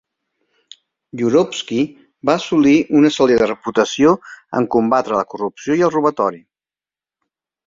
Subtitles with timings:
[1.19, 1.81] Yurovsky
[2.29, 4.15] va assolit una sòlida reputació
[4.61, 6.43] en combatre la corrupció i el robatori.